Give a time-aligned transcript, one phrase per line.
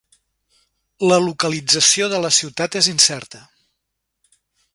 [1.11, 3.45] La localització de la ciutat és incerta.